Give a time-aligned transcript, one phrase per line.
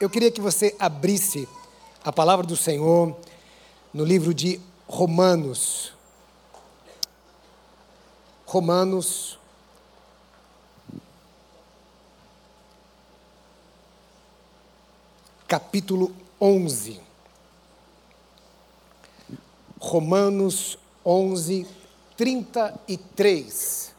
[0.00, 1.48] eu queria que você abrisse
[2.04, 3.16] a palavra do Senhor
[3.92, 5.92] no livro de Romanos.
[8.46, 9.38] Romanos.
[15.48, 17.00] Capítulo 11.
[19.80, 21.66] Romanos 11,
[22.16, 23.94] 33.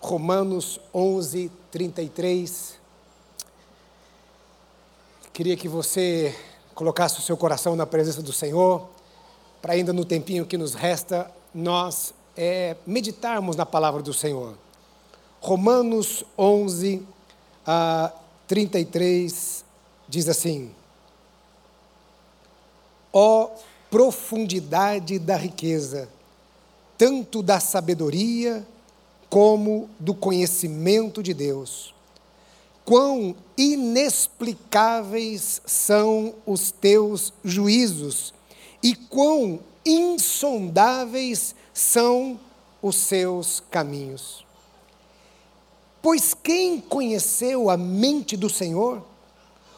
[0.00, 2.81] Romanos 11, 33.
[5.32, 6.36] Queria que você
[6.74, 8.86] colocasse o seu coração na presença do Senhor,
[9.62, 14.58] para ainda no tempinho que nos resta, nós é, meditarmos na palavra do Senhor.
[15.40, 17.02] Romanos 11,
[17.66, 18.12] a
[18.46, 19.64] 33,
[20.06, 20.70] diz assim:
[23.10, 23.50] Ó oh,
[23.90, 26.10] profundidade da riqueza,
[26.98, 28.66] tanto da sabedoria
[29.30, 31.94] como do conhecimento de Deus
[32.84, 38.34] quão inexplicáveis são os teus juízos
[38.82, 42.38] e quão insondáveis são
[42.80, 44.44] os seus caminhos.
[46.00, 49.04] Pois quem conheceu a mente do Senhor?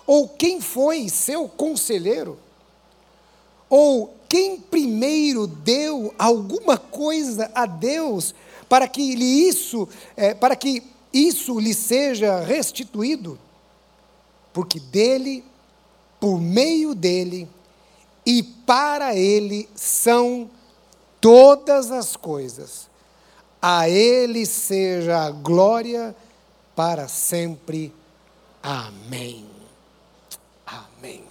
[0.06, 2.38] Ou quem foi seu conselheiro?
[3.68, 8.34] Ou quem primeiro deu alguma coisa a Deus
[8.68, 13.38] para que isso, é, para que isso lhe seja restituído,
[14.52, 15.44] porque dele,
[16.18, 17.48] por meio dele
[18.26, 20.50] e para ele são
[21.20, 22.88] todas as coisas.
[23.62, 26.16] A ele seja a glória
[26.74, 27.92] para sempre.
[28.60, 29.46] Amém.
[30.66, 31.22] Amém.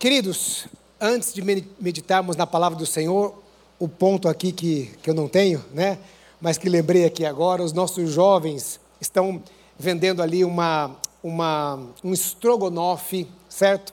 [0.00, 0.66] Queridos,
[1.00, 3.40] antes de meditarmos na palavra do Senhor,
[3.78, 5.98] o ponto aqui que, que eu não tenho, né?
[6.40, 9.42] Mas que lembrei aqui agora, os nossos jovens estão
[9.78, 13.92] vendendo ali uma, uma, um estrogonofe, certo?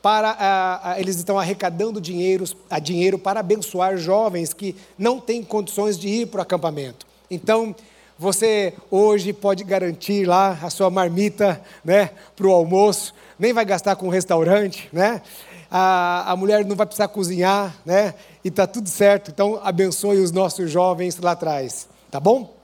[0.00, 6.08] Para, eles estão arrecadando dinheiro, a dinheiro para abençoar jovens que não têm condições de
[6.08, 7.06] ir para o acampamento.
[7.30, 7.74] Então,
[8.18, 13.96] você hoje pode garantir lá a sua marmita né, para o almoço, nem vai gastar
[13.96, 15.22] com restaurante, né?
[15.70, 18.12] A, a mulher não vai precisar cozinhar, né?
[18.44, 19.30] e está tudo certo.
[19.30, 22.54] Então, abençoe os nossos jovens lá atrás, tá bom?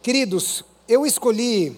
[0.00, 1.76] Queridos, eu escolhi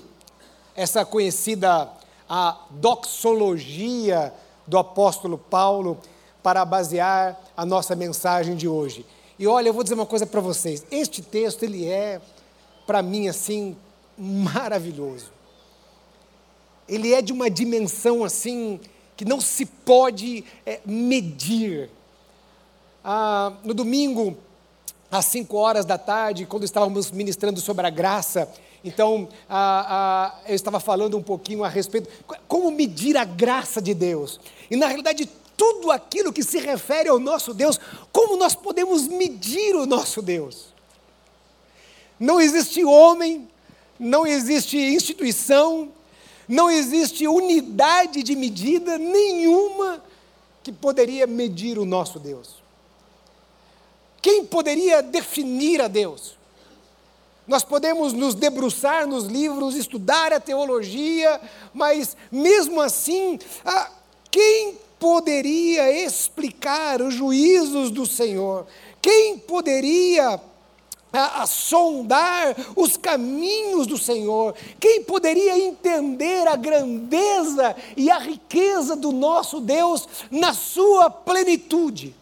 [0.76, 1.90] essa conhecida
[2.28, 4.34] a doxologia
[4.66, 5.98] do apóstolo Paulo
[6.42, 9.06] para basear a nossa mensagem de hoje.
[9.38, 10.84] E olha, eu vou dizer uma coisa para vocês.
[10.90, 12.20] Este texto ele é
[12.86, 13.74] para mim assim
[14.18, 15.32] maravilhoso.
[16.86, 18.78] Ele é de uma dimensão assim
[19.16, 21.88] que não se pode é, medir
[23.02, 24.36] ah, no domingo,
[25.12, 28.48] às 5 horas da tarde, quando estávamos ministrando sobre a graça,
[28.82, 32.08] então ah, ah, eu estava falando um pouquinho a respeito
[32.48, 34.40] como medir a graça de Deus.
[34.70, 37.78] E na realidade, tudo aquilo que se refere ao nosso Deus,
[38.10, 40.72] como nós podemos medir o nosso Deus?
[42.18, 43.46] Não existe homem,
[44.00, 45.90] não existe instituição,
[46.48, 50.02] não existe unidade de medida nenhuma
[50.62, 52.61] que poderia medir o nosso Deus.
[54.22, 56.36] Quem poderia definir a Deus?
[57.44, 61.40] Nós podemos nos debruçar nos livros, estudar a teologia,
[61.74, 63.90] mas mesmo assim, ah,
[64.30, 68.64] quem poderia explicar os juízos do Senhor?
[69.02, 70.40] Quem poderia
[71.12, 74.54] a, a, sondar os caminhos do Senhor?
[74.78, 82.14] Quem poderia entender a grandeza e a riqueza do nosso Deus na sua plenitude?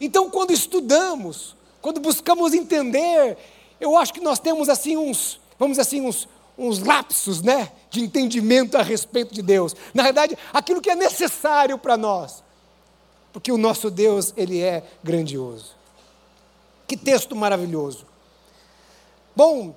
[0.00, 3.36] Então, quando estudamos, quando buscamos entender,
[3.80, 8.00] eu acho que nós temos assim uns, vamos dizer assim, uns, uns lapsos, né, de
[8.00, 9.74] entendimento a respeito de Deus.
[9.92, 12.42] Na verdade, aquilo que é necessário para nós.
[13.32, 15.74] Porque o nosso Deus, ele é grandioso.
[16.86, 18.04] Que texto maravilhoso.
[19.36, 19.74] Bom,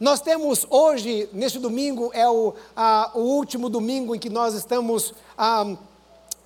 [0.00, 5.14] nós temos hoje, neste domingo, é o, a, o último domingo em que nós estamos,
[5.36, 5.64] a,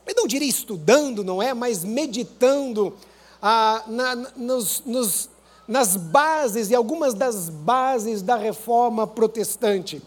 [0.06, 2.96] eu não diria estudando, não é, mas meditando
[3.42, 5.30] ah, na, nos, nos,
[5.66, 10.02] nas bases e algumas das bases da reforma protestante.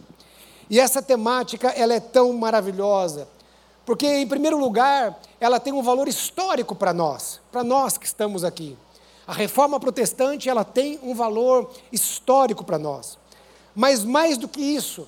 [0.69, 3.27] E essa temática ela é tão maravilhosa,
[3.85, 8.43] porque, em primeiro lugar, ela tem um valor histórico para nós, para nós que estamos
[8.43, 8.77] aqui.
[9.27, 13.17] A reforma protestante ela tem um valor histórico para nós.
[13.75, 15.07] Mas mais do que isso,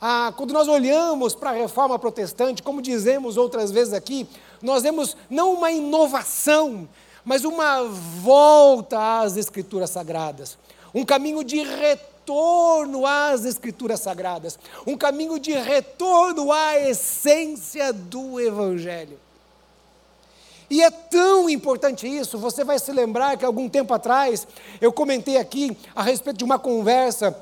[0.00, 4.26] ah, quando nós olhamos para a reforma protestante, como dizemos outras vezes aqui,
[4.62, 6.88] nós vemos não uma inovação,
[7.24, 10.56] mas uma volta às Escrituras Sagradas,
[10.94, 19.18] um caminho de retorno às Escrituras Sagradas, um caminho de retorno à essência do Evangelho.
[20.70, 24.46] E é tão importante isso, você vai se lembrar que algum tempo atrás
[24.80, 27.36] eu comentei aqui a respeito de uma conversa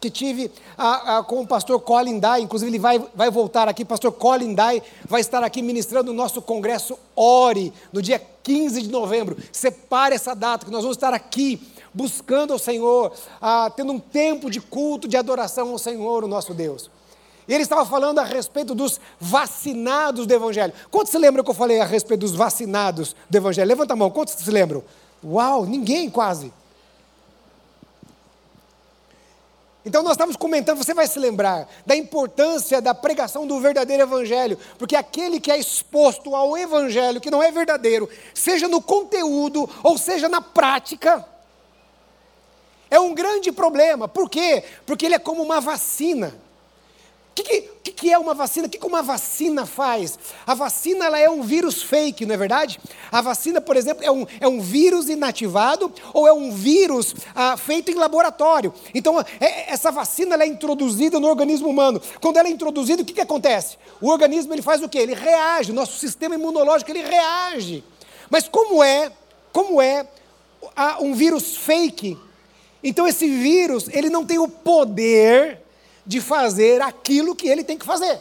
[0.00, 3.84] que tive a, a, com o pastor Colin Dye, inclusive ele vai, vai voltar aqui,
[3.84, 8.88] pastor Colin Dye vai estar aqui ministrando o nosso congresso Ore, no dia 15 de
[8.88, 9.36] novembro.
[9.52, 11.60] Separe essa data, que nós vamos estar aqui
[11.92, 16.54] buscando ao Senhor, ah, tendo um tempo de culto, de adoração ao Senhor, o nosso
[16.54, 16.90] Deus.
[17.48, 20.72] E ele estava falando a respeito dos vacinados do Evangelho.
[20.90, 23.66] Quantos se lembram que eu falei a respeito dos vacinados do Evangelho?
[23.66, 24.84] Levanta a mão, quantos se lembram?
[25.24, 26.52] Uau, ninguém quase.
[29.84, 34.58] Então nós estamos comentando, você vai se lembrar da importância da pregação do verdadeiro evangelho,
[34.76, 39.96] porque aquele que é exposto ao evangelho que não é verdadeiro, seja no conteúdo ou
[39.96, 41.24] seja na prática,
[42.90, 44.08] é um grande problema.
[44.08, 44.64] Por quê?
[44.84, 46.34] Porque ele é como uma vacina.
[47.42, 48.66] Que, que, que, é uma vacina?
[48.66, 50.18] O que, que uma vacina faz?
[50.46, 52.80] A vacina ela é um vírus fake, não é verdade?
[53.12, 57.56] A vacina, por exemplo, é um, é um vírus inativado ou é um vírus ah,
[57.56, 58.74] feito em laboratório.
[58.92, 62.00] Então, é, essa vacina ela é introduzida no organismo humano.
[62.20, 63.76] Quando ela é introduzida, o que, que acontece?
[64.00, 64.98] O organismo ele faz o quê?
[64.98, 67.84] Ele reage, o nosso sistema imunológico ele reage.
[68.28, 69.12] Mas como é,
[69.52, 70.06] como é
[70.74, 72.18] ah, um vírus fake?
[72.82, 75.67] Então esse vírus ele não tem o poder
[76.08, 78.18] de fazer aquilo que ele tem que fazer.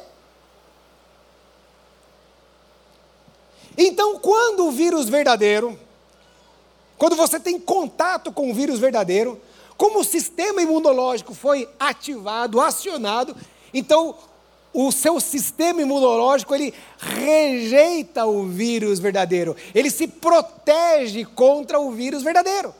[3.77, 5.79] Então, quando o vírus verdadeiro,
[6.97, 9.41] quando você tem contato com o vírus verdadeiro,
[9.77, 13.33] como o sistema imunológico foi ativado, acionado,
[13.73, 14.17] então
[14.73, 22.21] o seu sistema imunológico ele rejeita o vírus verdadeiro, ele se protege contra o vírus
[22.21, 22.75] verdadeiro.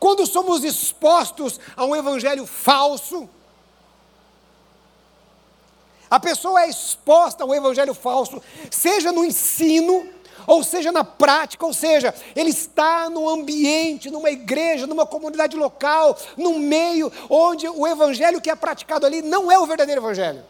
[0.00, 3.28] Quando somos expostos a um evangelho falso,
[6.10, 10.08] a pessoa é exposta a um evangelho falso, seja no ensino,
[10.46, 16.16] ou seja na prática, ou seja, ele está no ambiente, numa igreja, numa comunidade local,
[16.34, 20.42] no meio onde o evangelho que é praticado ali não é o verdadeiro evangelho.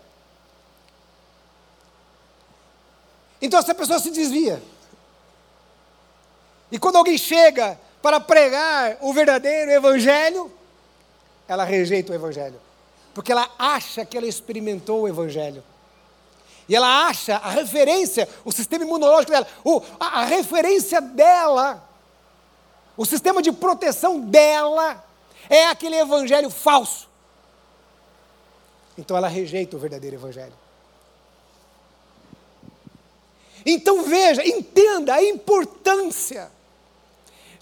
[3.43, 4.63] Então essa pessoa se desvia.
[6.71, 10.51] E quando alguém chega para pregar o verdadeiro evangelho,
[11.47, 12.61] ela rejeita o evangelho.
[13.15, 15.63] Porque ela acha que ela experimentou o evangelho.
[16.69, 21.83] E ela acha a referência, o sistema imunológico dela, o, a, a referência dela,
[22.97, 25.05] o sistema de proteção dela,
[25.49, 27.09] é aquele evangelho falso.
[28.97, 30.55] Então ela rejeita o verdadeiro evangelho.
[33.67, 36.51] Então veja, entenda a importância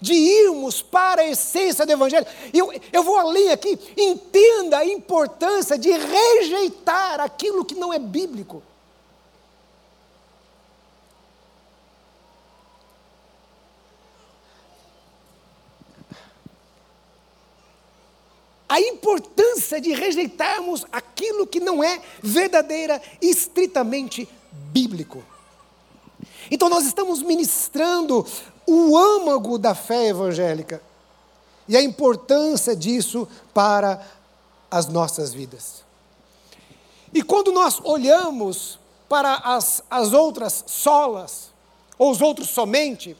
[0.01, 2.25] de irmos para a essência do Evangelho.
[2.53, 8.63] Eu, eu vou além aqui, entenda a importância de rejeitar aquilo que não é bíblico.
[18.69, 25.25] a importância de rejeitarmos aquilo que não é verdadeira, estritamente bíblico.
[26.51, 28.25] Então, nós estamos ministrando
[28.65, 30.81] o âmago da fé evangélica
[31.67, 34.05] e a importância disso para
[34.69, 35.83] as nossas vidas.
[37.13, 41.49] E quando nós olhamos para as, as outras solas,
[41.97, 43.17] ou os outros somente,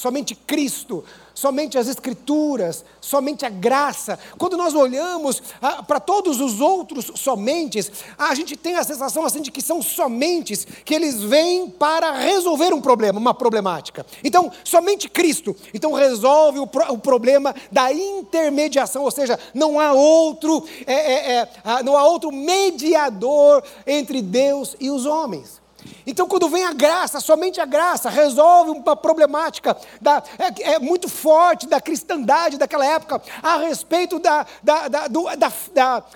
[0.00, 1.04] somente Cristo,
[1.34, 4.18] somente as Escrituras, somente a graça.
[4.38, 9.42] Quando nós olhamos ah, para todos os outros somentes, a gente tem a sensação assim
[9.42, 14.06] de que são somentes, que eles vêm para resolver um problema, uma problemática.
[14.24, 19.92] Então, somente Cristo, então resolve o, pro, o problema da intermediação, ou seja, não há
[19.92, 25.59] outro, é, é, é, ah, não há outro mediador entre Deus e os homens.
[26.06, 31.08] Então, quando vem a graça, somente a graça resolve uma problemática da, é, é muito
[31.08, 35.24] forte da cristandade daquela época a respeito da, da, da, do,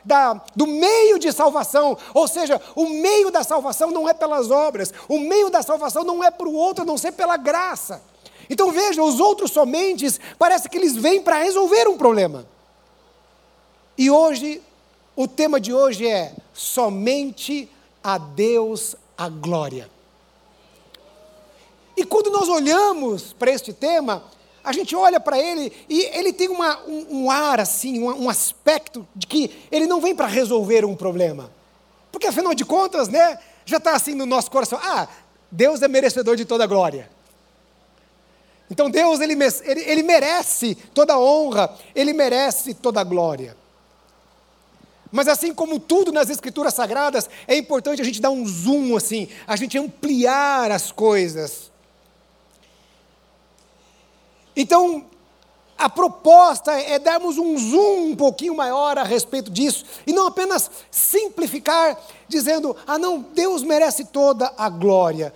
[0.05, 1.97] da, do meio de salvação.
[2.13, 6.23] Ou seja, o meio da salvação não é pelas obras, o meio da salvação não
[6.23, 8.03] é para o outro a não ser pela graça.
[8.49, 12.47] Então veja, os outros somentes parece que eles vêm para resolver um problema.
[13.97, 14.61] E hoje,
[15.15, 17.71] o tema de hoje é somente
[18.03, 19.91] a Deus a glória.
[21.97, 24.25] E quando nós olhamos para este tema,
[24.63, 28.29] a gente olha para ele e ele tem uma, um, um, ar assim, um, um
[28.29, 31.51] aspecto de que ele não vem para resolver um problema.
[32.11, 35.07] Porque afinal de contas, né, já está assim no nosso coração, ah,
[35.51, 37.11] Deus é merecedor de toda glória.
[38.71, 43.57] Então Deus, ele, ele, ele merece toda honra, ele merece toda glória.
[45.15, 49.29] Mas assim como tudo nas escrituras sagradas, é importante a gente dar um zoom assim,
[49.47, 51.71] a gente ampliar as coisas.
[54.57, 55.05] Então,
[55.79, 60.69] a proposta é darmos um zoom um pouquinho maior a respeito disso, e não apenas
[60.91, 65.33] simplificar, dizendo, ah, não, Deus merece toda a glória.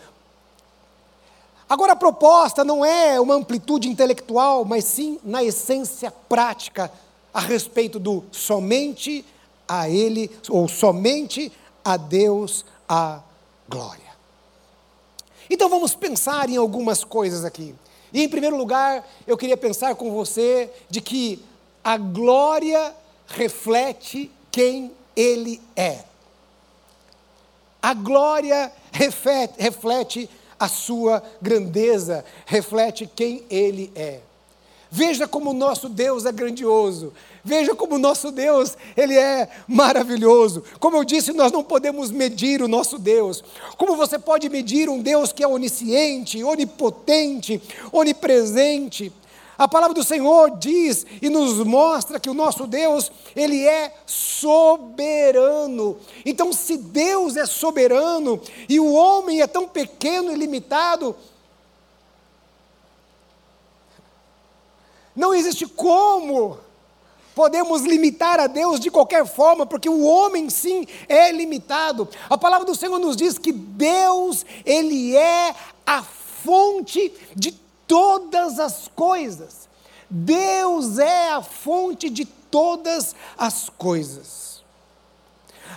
[1.69, 6.91] Agora, a proposta não é uma amplitude intelectual, mas sim na essência prática
[7.33, 9.25] a respeito do somente
[9.69, 11.53] a Ele, ou somente
[11.85, 13.21] a Deus a
[13.69, 14.09] glória.
[15.51, 17.75] Então vamos pensar em algumas coisas aqui.
[18.13, 21.43] E em primeiro lugar, eu queria pensar com você de que
[21.85, 22.95] a glória
[23.27, 26.05] reflete quem Ele é.
[27.81, 34.21] A glória reflete, reflete a sua grandeza, reflete quem Ele é.
[34.91, 37.13] Veja como o nosso Deus é grandioso.
[37.45, 40.65] Veja como o nosso Deus, ele é maravilhoso.
[40.81, 43.45] Como eu disse, nós não podemos medir o nosso Deus.
[43.77, 47.61] Como você pode medir um Deus que é onisciente, onipotente,
[47.93, 49.13] onipresente?
[49.59, 55.97] A palavra do Senhor diz e nos mostra que o nosso Deus, ele é soberano.
[56.25, 61.17] Então, se Deus é soberano e o homem é tão pequeno e limitado,
[65.19, 66.59] Não existe como
[67.35, 72.09] podemos limitar a Deus de qualquer forma, porque o homem sim é limitado.
[72.31, 77.51] A palavra do Senhor nos diz que Deus, ele é a fonte de
[77.85, 79.69] todas as coisas.
[80.09, 84.63] Deus é a fonte de todas as coisas.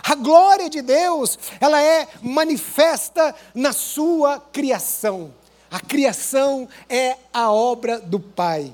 [0.04, 5.34] A glória de Deus, ela é manifesta na sua criação.
[5.68, 8.72] A criação é a obra do Pai.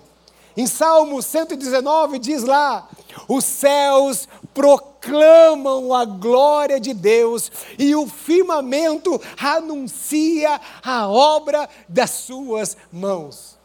[0.59, 2.89] Em Salmo 119 diz lá:
[3.29, 7.49] os céus proclamam a glória de Deus
[7.79, 13.57] e o firmamento anuncia a obra das suas mãos.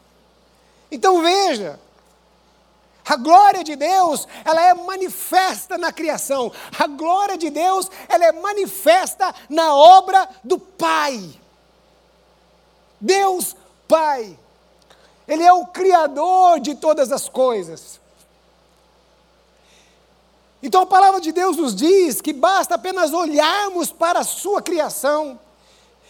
[0.91, 1.79] Então veja,
[3.03, 6.51] a glória de Deus, ela é manifesta na criação.
[6.77, 11.27] A glória de Deus, ela é manifesta na obra do Pai.
[13.01, 13.55] Deus
[13.87, 14.37] Pai.
[15.27, 17.99] Ele é o Criador de todas as coisas.
[20.61, 25.39] Então a palavra de Deus nos diz que basta apenas olharmos para a sua criação,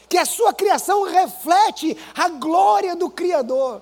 [0.08, 3.82] que a sua criação reflete a glória do Criador.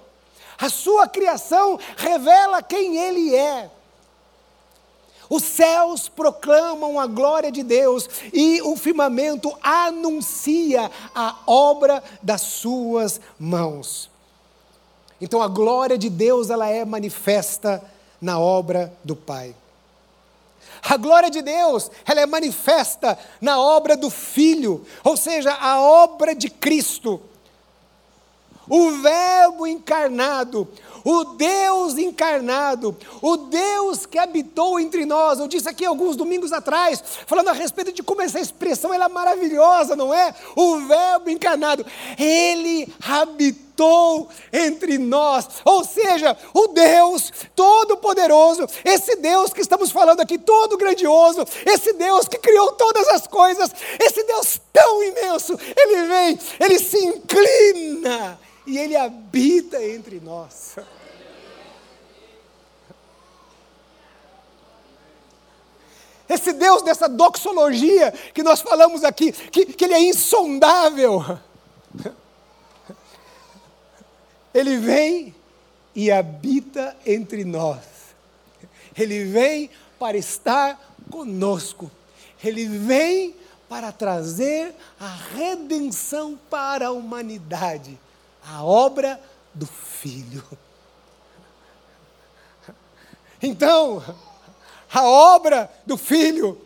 [0.58, 3.70] A sua criação revela quem Ele é.
[5.28, 13.20] Os céus proclamam a glória de Deus e o firmamento anuncia a obra das suas
[13.40, 14.11] mãos.
[15.22, 17.82] Então a glória de Deus ela é manifesta
[18.20, 19.56] na obra do Pai.
[20.84, 26.34] A glória de Deus, ela é manifesta na obra do Filho, ou seja, a obra
[26.34, 27.22] de Cristo.
[28.68, 30.68] O Verbo encarnado,
[31.04, 35.40] o Deus encarnado, o Deus que habitou entre nós.
[35.40, 39.10] Eu disse aqui alguns domingos atrás, falando a respeito de como essa expressão ela é
[39.10, 40.34] maravilhosa, não é?
[40.56, 41.86] O Verbo encarnado,
[42.18, 43.71] ele habitou
[44.52, 45.48] entre nós.
[45.66, 52.28] Ou seja, o Deus todo-poderoso, esse Deus que estamos falando aqui, todo grandioso, esse Deus
[52.28, 58.78] que criou todas as coisas, esse Deus tão imenso, ele vem, ele se inclina e
[58.78, 60.76] Ele habita entre nós.
[66.30, 71.38] Esse Deus dessa doxologia que nós falamos aqui, que, que Ele é insondável,
[74.54, 75.36] Ele vem
[75.96, 77.80] e habita entre nós.
[78.98, 81.90] Ele vem para estar conosco.
[82.44, 83.36] Ele vem
[83.70, 87.98] para trazer a redenção para a humanidade
[88.44, 89.20] a obra
[89.54, 90.44] do Filho.
[93.42, 94.04] Então,
[94.94, 96.62] a obra do Filho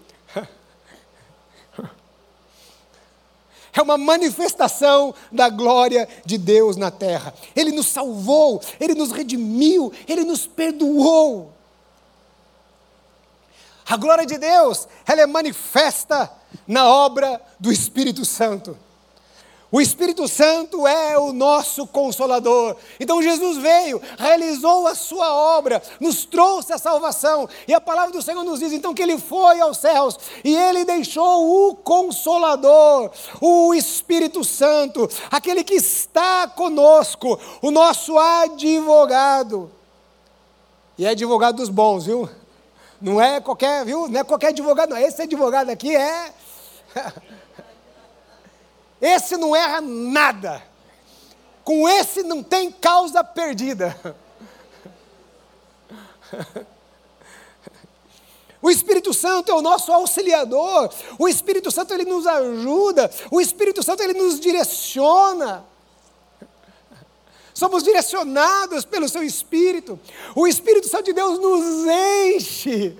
[3.75, 7.34] é uma manifestação da glória de Deus na terra.
[7.55, 11.53] Ele nos salvou, ele nos redimiu, ele nos perdoou.
[13.88, 16.32] A glória de Deus, ela é manifesta
[16.67, 18.77] na obra do Espírito Santo.
[19.75, 22.77] O Espírito Santo é o nosso consolador.
[22.98, 27.46] Então Jesus veio, realizou a sua obra, nos trouxe a salvação.
[27.67, 30.86] E a palavra do Senhor nos diz então que ele foi aos céus e ele
[30.86, 39.70] deixou o consolador, o Espírito Santo, aquele que está conosco, o nosso advogado.
[40.98, 42.29] E é advogado dos bons, viu?
[43.01, 44.08] Não é qualquer, viu?
[44.08, 44.98] Não é qualquer advogado, não.
[44.98, 46.34] Esse advogado aqui é
[49.02, 50.64] Esse não erra nada.
[51.64, 53.96] Com esse não tem causa perdida.
[58.62, 60.92] O Espírito Santo é o nosso auxiliador.
[61.20, 63.12] O Espírito Santo ele nos ajuda.
[63.30, 65.64] O Espírito Santo ele nos direciona.
[67.54, 70.00] Somos direcionados pelo seu Espírito.
[70.36, 72.98] O Espírito Santo de Deus nos enche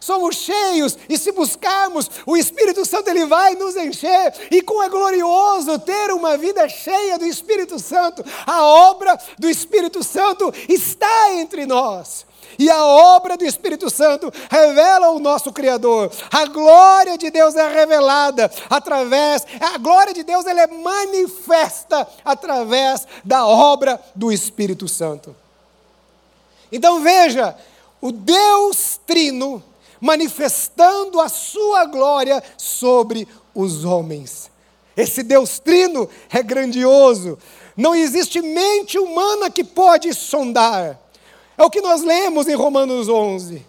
[0.00, 4.88] somos cheios, e se buscarmos, o Espírito Santo ele vai nos encher, e como é
[4.88, 11.66] glorioso ter uma vida cheia do Espírito Santo, a obra do Espírito Santo está entre
[11.66, 12.26] nós.
[12.58, 16.10] E a obra do Espírito Santo revela o nosso Criador.
[16.30, 23.06] A glória de Deus é revelada através, a glória de Deus ela é manifesta através
[23.24, 25.36] da obra do Espírito Santo.
[26.72, 27.56] Então veja,
[28.00, 29.62] o Deus Trino
[30.00, 34.50] manifestando a sua glória sobre os homens.
[34.96, 37.38] Esse Deus trino é grandioso.
[37.76, 40.98] Não existe mente humana que pode sondar.
[41.56, 43.64] É o que nós lemos em Romanos 11.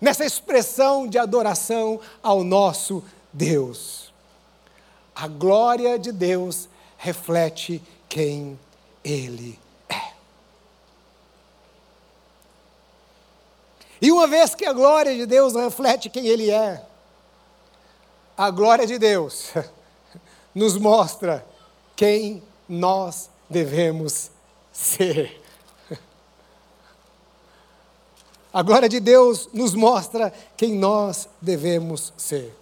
[0.00, 4.12] Nessa expressão de adoração ao nosso Deus.
[5.14, 8.58] A glória de Deus reflete quem
[9.02, 9.58] Ele
[14.06, 16.80] E uma vez que a glória de Deus reflete quem Ele é,
[18.38, 19.50] a glória de Deus
[20.54, 21.44] nos mostra
[21.96, 24.30] quem nós devemos
[24.72, 25.42] ser.
[28.52, 32.56] A glória de Deus nos mostra quem nós devemos ser.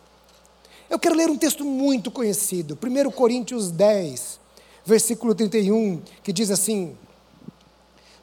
[0.89, 4.41] Eu quero ler um texto muito conhecido, 1 Coríntios 10,
[4.83, 6.97] versículo 31, que diz assim: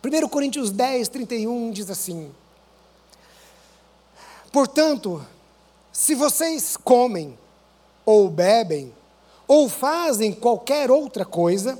[0.03, 2.31] 1 Coríntios 10, 31 diz assim:
[4.51, 5.25] Portanto,
[5.91, 7.37] se vocês comem,
[8.05, 8.93] ou bebem,
[9.47, 11.79] ou fazem qualquer outra coisa,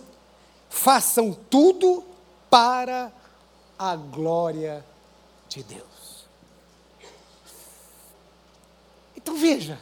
[0.69, 2.04] façam tudo
[2.50, 3.12] para
[3.78, 4.86] a glória
[5.50, 6.26] de Deus.
[9.15, 9.80] Então veja,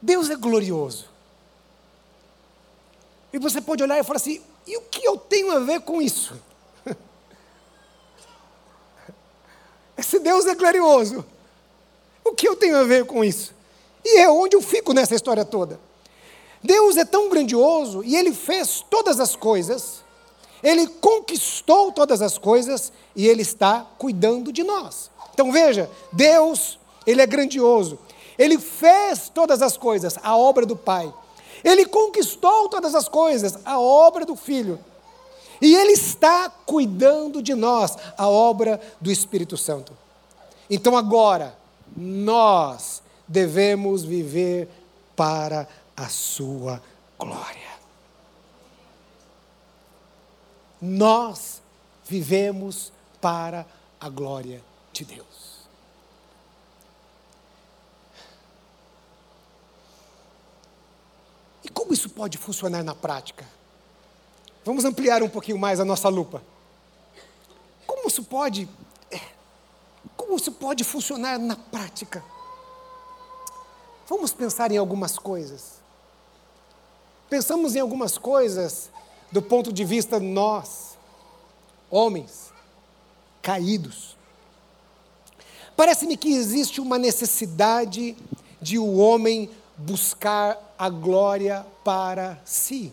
[0.00, 1.06] Deus é glorioso.
[3.32, 6.00] E você pode olhar e falar assim: e o que eu tenho a ver com
[6.00, 6.40] isso?
[10.22, 11.24] Deus é glorioso.
[12.24, 13.52] O que eu tenho a ver com isso?
[14.04, 15.78] E é onde eu fico nessa história toda.
[16.62, 20.02] Deus é tão grandioso e Ele fez todas as coisas,
[20.62, 25.10] Ele conquistou todas as coisas e Ele está cuidando de nós.
[25.34, 27.98] Então veja, Deus, Ele é grandioso,
[28.38, 31.12] Ele fez todas as coisas, a obra do Pai.
[31.64, 34.78] Ele conquistou todas as coisas, a obra do Filho.
[35.60, 40.01] E Ele está cuidando de nós, a obra do Espírito Santo.
[40.74, 41.54] Então agora,
[41.94, 44.70] nós devemos viver
[45.14, 46.82] para a Sua
[47.18, 47.72] glória.
[50.80, 51.60] Nós
[52.06, 53.66] vivemos para
[54.00, 55.58] a glória de Deus.
[61.62, 63.46] E como isso pode funcionar na prática?
[64.64, 66.42] Vamos ampliar um pouquinho mais a nossa lupa.
[67.86, 68.66] Como isso pode,
[70.16, 72.22] como isso pode funcionar na prática?
[74.08, 75.80] Vamos pensar em algumas coisas.
[77.30, 78.90] Pensamos em algumas coisas
[79.30, 80.98] do ponto de vista nós,
[81.90, 82.52] homens,
[83.40, 84.16] caídos.
[85.74, 88.16] Parece-me que existe uma necessidade
[88.60, 92.92] de o homem buscar a glória para si.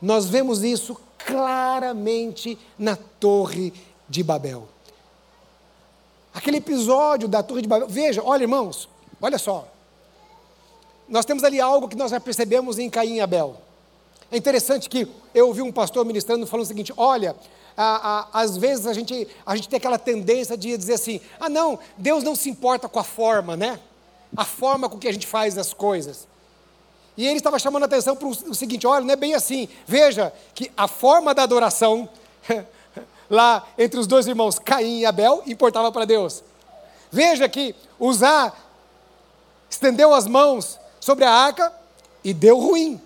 [0.00, 3.72] Nós vemos isso claramente na Torre
[4.08, 4.68] de Babel.
[6.32, 7.88] Aquele episódio da Torre de Babel.
[7.88, 8.88] Veja, olha, irmãos,
[9.20, 9.66] olha só.
[11.08, 13.56] Nós temos ali algo que nós já percebemos em Caim e Abel.
[14.30, 17.34] É interessante que eu ouvi um pastor ministrando falando o seguinte: olha,
[17.76, 21.48] a, a, às vezes a gente, a gente tem aquela tendência de dizer assim: ah,
[21.48, 23.80] não, Deus não se importa com a forma, né?
[24.36, 26.28] A forma com que a gente faz as coisas.
[27.16, 29.68] E ele estava chamando a atenção para o seguinte: olha, não é bem assim.
[29.86, 32.08] Veja que a forma da adoração,
[33.30, 36.42] lá entre os dois irmãos, Caim e Abel, importava para Deus.
[37.10, 38.52] Veja que Uzá
[39.70, 41.72] estendeu as mãos sobre a arca,
[42.22, 43.00] e deu ruim.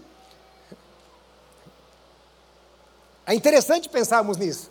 [3.26, 4.70] É interessante pensarmos nisso,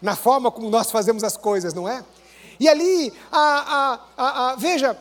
[0.00, 2.02] na forma como nós fazemos as coisas, não é?
[2.58, 4.96] E ali, a, a, a, veja,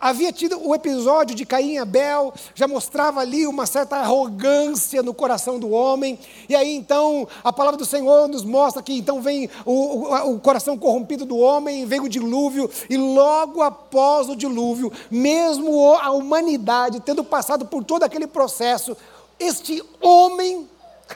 [0.00, 5.12] havia tido o episódio de Caim e Abel, já mostrava ali uma certa arrogância no
[5.12, 9.50] coração do homem, e aí então a palavra do Senhor nos mostra que então vem
[9.64, 14.92] o, o, o coração corrompido do homem, vem o dilúvio, e logo após o dilúvio,
[15.10, 18.96] mesmo a humanidade tendo passado por todo aquele processo,
[19.38, 20.68] este homem,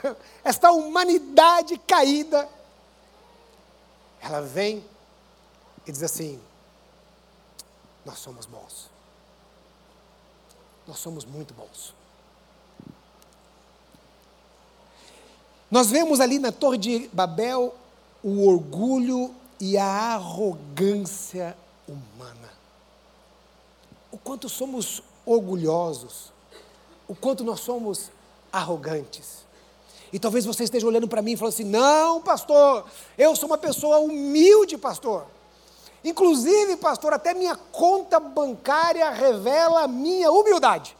[0.44, 2.48] esta humanidade caída,
[4.22, 4.84] ela vem
[5.86, 6.38] e diz assim:
[8.04, 8.90] nós somos bons.
[10.86, 11.94] Nós somos muito bons.
[15.70, 17.74] Nós vemos ali na Torre de Babel
[18.22, 22.50] o orgulho e a arrogância humana.
[24.10, 26.32] O quanto somos orgulhosos,
[27.06, 28.10] o quanto nós somos
[28.52, 29.44] arrogantes.
[30.12, 32.84] E talvez você esteja olhando para mim e falando assim: não, pastor,
[33.16, 35.26] eu sou uma pessoa humilde, pastor.
[36.04, 40.96] Inclusive, pastor, até minha conta bancária revela a minha humildade.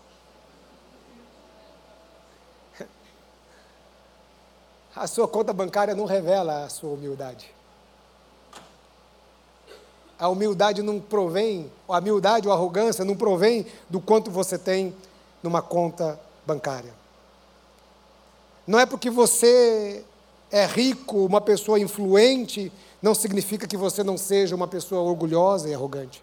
[4.94, 7.54] A sua conta bancária não revela a sua humildade.
[10.18, 14.94] A humildade não provém, a humildade ou a arrogância não provém do quanto você tem
[15.42, 16.92] numa conta bancária.
[18.66, 20.04] Não é porque você
[20.50, 22.70] é rico, uma pessoa influente,
[23.02, 26.22] não significa que você não seja uma pessoa orgulhosa e arrogante.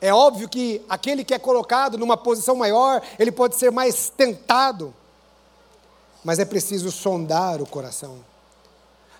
[0.00, 4.94] É óbvio que aquele que é colocado numa posição maior, ele pode ser mais tentado,
[6.22, 8.24] mas é preciso sondar o coração.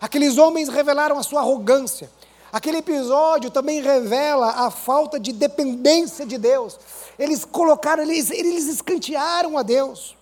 [0.01, 2.09] Aqueles homens revelaram a sua arrogância.
[2.53, 6.79] Aquele episódio também revela a falta de dependência de Deus.
[7.19, 10.17] Eles colocaram, eles, eles escantearam a Deus.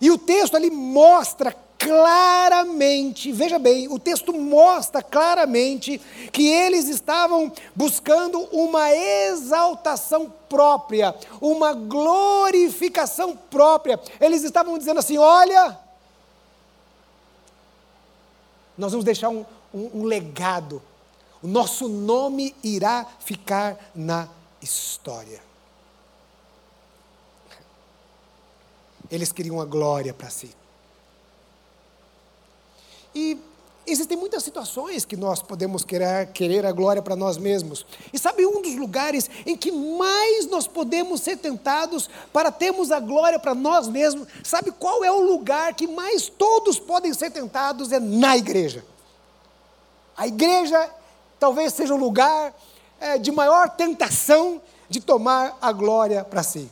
[0.00, 5.98] E o texto ali mostra claramente, veja bem, o texto mostra claramente
[6.30, 13.98] que eles estavam buscando uma exaltação própria, uma glorificação própria.
[14.20, 15.78] Eles estavam dizendo assim: olha,
[18.76, 20.82] nós vamos deixar um, um, um legado,
[21.42, 24.28] o nosso nome irá ficar na
[24.60, 25.42] história.
[29.10, 30.60] Eles queriam a glória para si.
[33.14, 33.38] E
[33.86, 37.84] existem muitas situações que nós podemos querer, querer a glória para nós mesmos.
[38.12, 43.00] E sabe um dos lugares em que mais nós podemos ser tentados para termos a
[43.00, 44.28] glória para nós mesmos?
[44.44, 47.92] Sabe qual é o lugar que mais todos podem ser tentados?
[47.92, 48.84] É na igreja.
[50.16, 50.90] A igreja
[51.38, 52.54] talvez seja o lugar
[53.00, 56.70] é, de maior tentação de tomar a glória para si.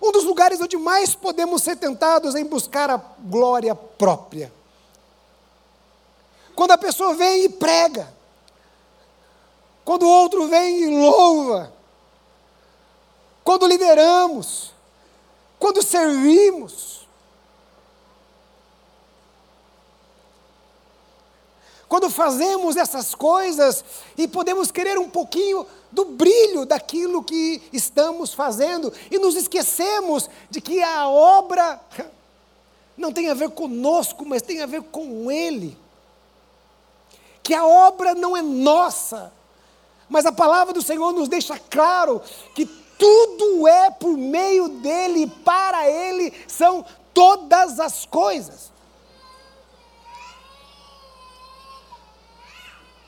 [0.00, 4.52] Um dos lugares onde mais podemos ser tentados em buscar a glória própria.
[6.54, 8.12] Quando a pessoa vem e prega,
[9.84, 11.72] quando o outro vem e louva,
[13.42, 14.72] quando lideramos,
[15.58, 17.06] quando servimos,
[21.88, 23.84] quando fazemos essas coisas
[24.16, 30.60] e podemos querer um pouquinho do brilho daquilo que estamos fazendo e nos esquecemos de
[30.60, 31.80] que a obra
[32.96, 35.83] não tem a ver conosco, mas tem a ver com Ele
[37.44, 39.30] que a obra não é nossa,
[40.08, 42.22] mas a palavra do Senhor nos deixa claro
[42.54, 48.72] que tudo é por meio dele e para ele são todas as coisas.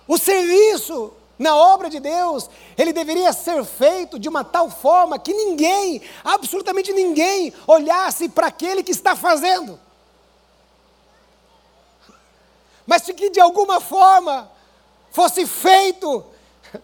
[0.06, 5.32] O serviço na obra de Deus, ele deveria ser feito de uma tal forma que
[5.32, 9.80] ninguém, absolutamente ninguém, olhasse para aquele que está fazendo
[12.86, 14.50] mas que de alguma forma
[15.10, 16.24] fosse feito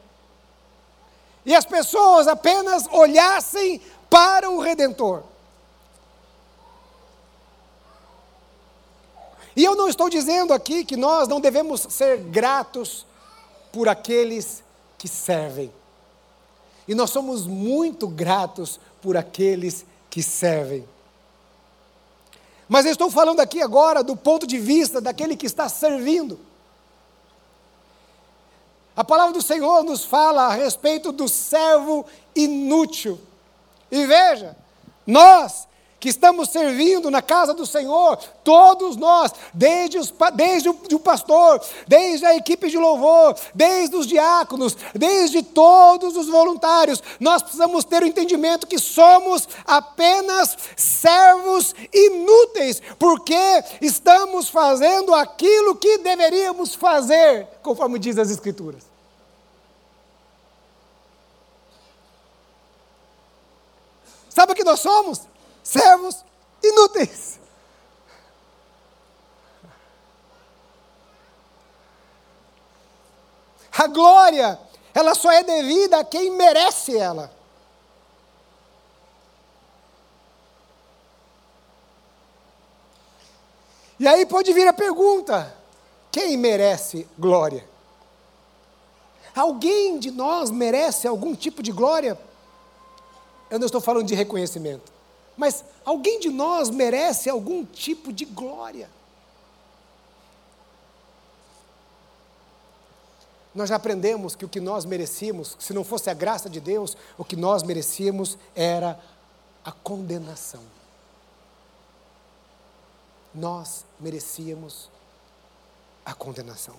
[1.44, 5.22] e as pessoas apenas olhassem para o Redentor.
[9.54, 13.06] E eu não estou dizendo aqui que nós não devemos ser gratos
[13.70, 14.62] por aqueles
[14.96, 15.72] que servem.
[16.88, 20.86] E nós somos muito gratos por aqueles que servem.
[22.72, 26.40] Mas eu estou falando aqui agora do ponto de vista daquele que está servindo.
[28.96, 33.20] A palavra do Senhor nos fala a respeito do servo inútil.
[33.90, 34.56] E veja,
[35.06, 35.68] nós
[36.02, 41.62] que estamos servindo na casa do Senhor, todos nós, desde, os, desde o, o pastor,
[41.86, 48.02] desde a equipe de louvor, desde os diáconos, desde todos os voluntários, nós precisamos ter
[48.02, 58.00] o entendimento que somos apenas servos inúteis, porque estamos fazendo aquilo que deveríamos fazer, conforme
[58.00, 58.82] diz as Escrituras.
[64.28, 65.30] Sabe o que nós somos?
[65.62, 66.24] Servos
[66.62, 67.40] inúteis.
[73.76, 74.60] A glória,
[74.94, 77.32] ela só é devida a quem merece ela.
[83.98, 85.56] E aí pode vir a pergunta:
[86.10, 87.68] quem merece glória?
[89.34, 92.18] Alguém de nós merece algum tipo de glória?
[93.50, 94.92] Eu não estou falando de reconhecimento.
[95.36, 98.88] Mas alguém de nós merece algum tipo de glória.
[103.54, 106.96] Nós já aprendemos que o que nós merecíamos, se não fosse a graça de Deus,
[107.18, 108.98] o que nós merecíamos era
[109.64, 110.62] a condenação.
[113.34, 114.90] Nós merecíamos
[116.04, 116.76] a condenação.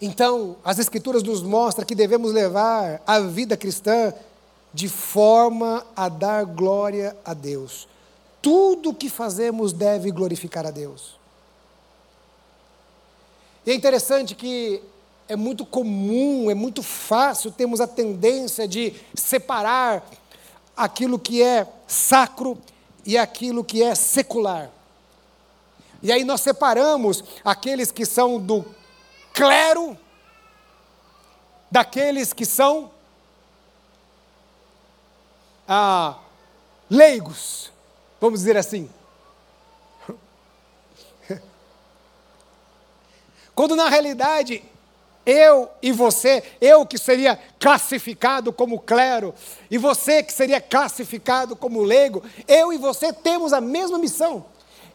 [0.00, 4.12] Então, as Escrituras nos mostram que devemos levar a vida cristã
[4.76, 7.88] de forma a dar glória a Deus.
[8.42, 11.16] Tudo o que fazemos deve glorificar a Deus.
[13.64, 14.82] E é interessante que
[15.26, 20.06] é muito comum, é muito fácil termos a tendência de separar
[20.76, 22.58] aquilo que é sacro
[23.06, 24.70] e aquilo que é secular.
[26.02, 28.62] E aí nós separamos aqueles que são do
[29.32, 29.96] clero
[31.70, 32.90] daqueles que são
[35.68, 36.18] ah,
[36.88, 37.72] leigos,
[38.20, 38.88] vamos dizer assim.
[43.54, 44.62] Quando na realidade
[45.26, 49.34] eu e você, eu que seria classificado como clero,
[49.68, 54.46] e você que seria classificado como leigo, eu e você temos a mesma missão.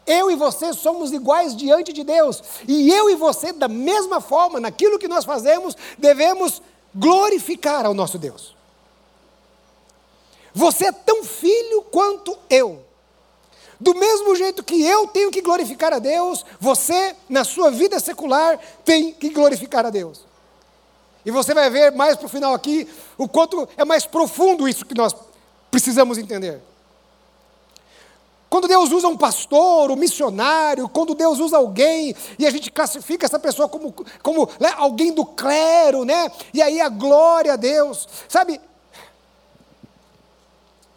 [0.06, 4.58] Eu e você somos iguais diante de Deus, e eu e você, da mesma forma,
[4.58, 6.62] naquilo que nós fazemos, devemos
[6.94, 8.56] glorificar ao nosso Deus.
[10.54, 12.84] Você é tão filho quanto eu.
[13.80, 18.58] Do mesmo jeito que eu tenho que glorificar a Deus, você, na sua vida secular,
[18.84, 20.24] tem que glorificar a Deus.
[21.24, 24.84] E você vai ver mais para o final aqui o quanto é mais profundo isso
[24.84, 25.14] que nós
[25.70, 26.60] precisamos entender.
[28.52, 33.24] Quando Deus usa um pastor, um missionário, quando Deus usa alguém e a gente classifica
[33.24, 36.30] essa pessoa como, como né, alguém do clero, né?
[36.52, 38.06] E aí a glória a Deus.
[38.28, 38.60] Sabe,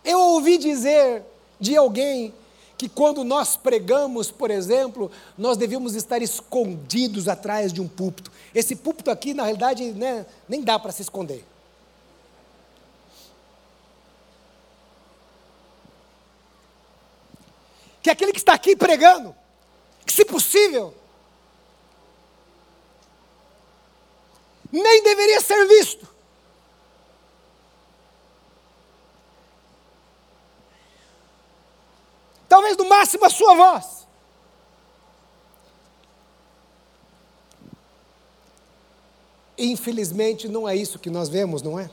[0.05, 1.23] eu ouvi dizer
[1.59, 2.33] de alguém
[2.77, 8.31] que quando nós pregamos, por exemplo, nós devíamos estar escondidos atrás de um púlpito.
[8.53, 11.43] Esse púlpito aqui, na realidade, né, nem dá para se esconder.
[18.01, 19.35] Que aquele que está aqui pregando,
[20.05, 20.93] que se possível,
[24.71, 26.14] nem deveria ser visto.
[32.55, 34.07] Talvez no máximo a sua voz.
[39.57, 41.89] Infelizmente, não é isso que nós vemos, não é?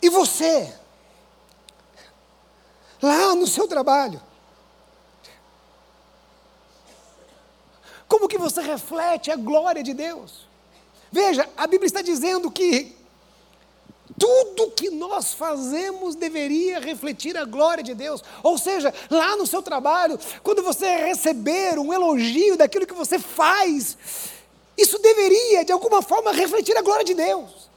[0.00, 0.74] E você,
[3.02, 4.20] lá no seu trabalho,
[8.08, 10.48] como que você reflete a glória de Deus?
[11.10, 13.01] Veja, a Bíblia está dizendo que
[14.22, 18.22] tudo que nós fazemos deveria refletir a glória de Deus.
[18.40, 23.98] Ou seja, lá no seu trabalho, quando você receber um elogio daquilo que você faz,
[24.78, 27.68] isso deveria, de alguma forma, refletir a glória de Deus.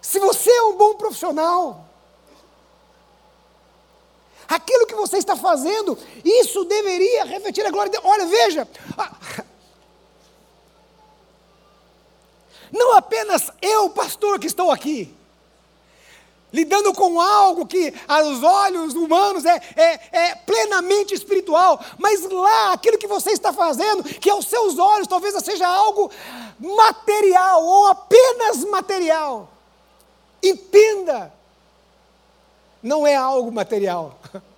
[0.00, 1.84] Se você é um bom profissional,
[4.48, 8.08] aquilo que você está fazendo, isso deveria refletir a glória de Deus.
[8.08, 8.68] Olha, veja,
[12.72, 15.14] Não apenas eu, pastor, que estou aqui,
[16.52, 22.98] lidando com algo que aos olhos humanos é, é, é, plenamente espiritual, mas lá, aquilo
[22.98, 26.10] que você está fazendo, que aos seus olhos talvez seja algo
[26.58, 29.50] material ou apenas material.
[30.42, 31.32] Entenda,
[32.82, 34.18] não é algo material.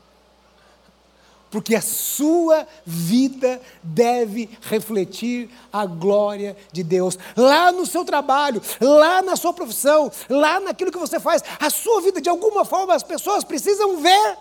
[1.51, 7.19] porque a sua vida deve refletir a glória de Deus.
[7.37, 12.01] Lá no seu trabalho, lá na sua profissão, lá naquilo que você faz, a sua
[12.03, 14.39] vida, de alguma forma, as pessoas precisam ver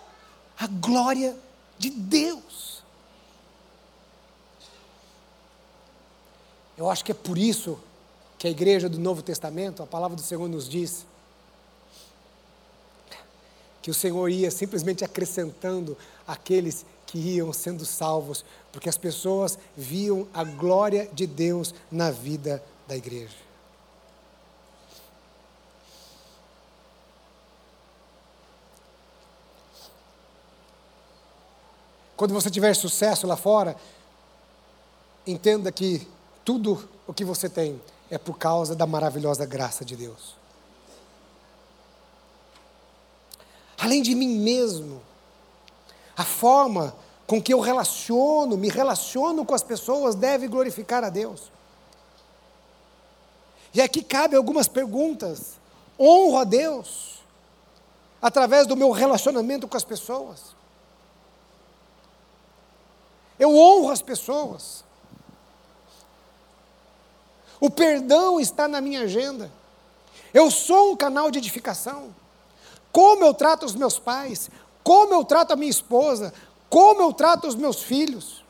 [0.58, 1.36] a glória
[1.78, 2.82] de Deus.
[6.76, 7.78] Eu acho que é por isso
[8.38, 11.04] que a igreja do Novo Testamento, a palavra do Senhor nos diz,
[13.88, 15.96] que o Senhor ia simplesmente acrescentando
[16.26, 22.62] aqueles que iam sendo salvos, porque as pessoas viam a glória de Deus na vida
[22.86, 23.34] da igreja.
[32.14, 33.74] Quando você tiver sucesso lá fora,
[35.26, 36.06] entenda que
[36.44, 40.37] tudo o que você tem é por causa da maravilhosa graça de Deus.
[43.88, 45.00] Além de mim mesmo,
[46.14, 46.94] a forma
[47.26, 51.50] com que eu relaciono, me relaciono com as pessoas deve glorificar a Deus.
[53.72, 55.54] E aqui cabe algumas perguntas.
[55.98, 57.22] Honro a Deus
[58.20, 60.54] através do meu relacionamento com as pessoas.
[63.38, 64.84] Eu honro as pessoas.
[67.58, 69.50] O perdão está na minha agenda.
[70.34, 72.14] Eu sou um canal de edificação.
[72.92, 74.50] Como eu trato os meus pais,
[74.82, 76.32] como eu trato a minha esposa,
[76.70, 78.44] como eu trato os meus filhos.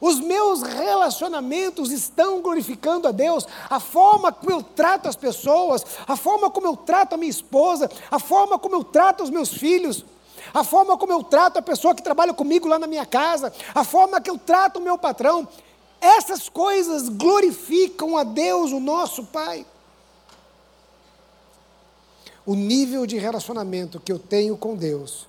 [0.00, 6.16] Os meus relacionamentos estão glorificando a Deus, a forma como eu trato as pessoas, a
[6.16, 10.04] forma como eu trato a minha esposa, a forma como eu trato os meus filhos,
[10.52, 13.84] a forma como eu trato a pessoa que trabalha comigo lá na minha casa, a
[13.84, 15.48] forma que eu trato o meu patrão.
[15.98, 19.64] Essas coisas glorificam a Deus, o nosso Pai
[22.46, 25.26] o nível de relacionamento que eu tenho com Deus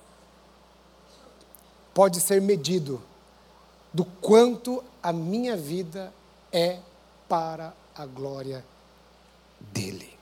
[1.92, 3.02] pode ser medido
[3.92, 6.14] do quanto a minha vida
[6.52, 6.78] é
[7.28, 8.64] para a glória
[9.58, 10.16] dEle.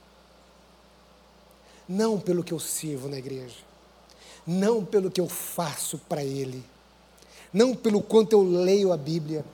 [1.86, 3.58] Não pelo que eu sirvo na igreja,
[4.46, 6.64] não pelo que eu faço para Ele,
[7.52, 9.44] não pelo quanto eu leio a Bíblia,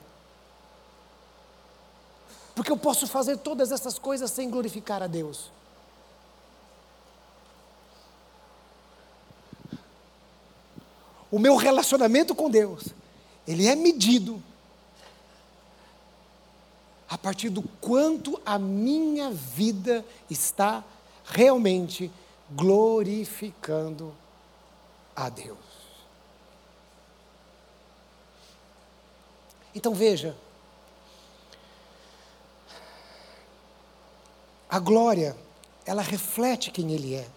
[2.55, 5.51] porque eu posso fazer todas essas coisas sem glorificar a Deus.
[11.33, 12.89] O meu relacionamento com Deus,
[13.47, 14.39] ele é medido
[17.09, 20.83] a partir do quanto a minha vida está
[21.25, 22.11] realmente
[22.51, 24.15] glorificando
[25.15, 25.57] a Deus.
[29.73, 30.37] Então veja,
[34.69, 35.35] a glória,
[35.83, 37.27] ela reflete quem Ele é.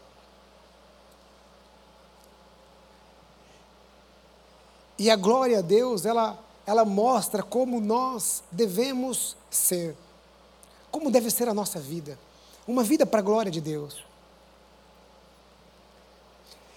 [4.99, 9.97] E a glória a Deus, ela, ela mostra como nós devemos ser,
[10.91, 12.19] como deve ser a nossa vida,
[12.67, 14.05] uma vida para a glória de Deus.